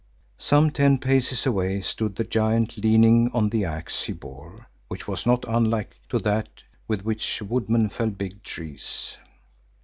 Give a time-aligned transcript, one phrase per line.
[0.39, 5.27] Some ten paces away stood the giant leaning on the axe he bore, which was
[5.27, 9.17] not unlike to that with which woodmen fell big trees.